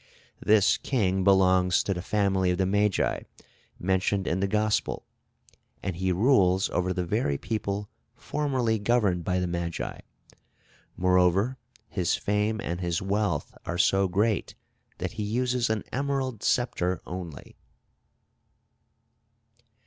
[0.43, 3.19] This king belongs to the family of the Magi,
[3.77, 5.05] mentioned in the Gospel,
[5.83, 9.99] and he rules over the very people formerly governed by the Magi;
[10.97, 14.55] moreover, his fame and his wealth are so great,
[14.97, 17.55] that he uses an emerald sceptre only.